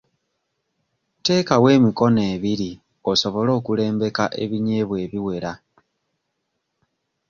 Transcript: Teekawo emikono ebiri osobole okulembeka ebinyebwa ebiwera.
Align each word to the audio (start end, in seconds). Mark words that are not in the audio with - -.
Teekawo 1.23 1.67
emikono 1.75 2.19
ebiri 2.33 2.71
osobole 3.11 3.51
okulembeka 3.59 4.25
ebinyebwa 4.43 4.95
ebiwera. 5.05 5.51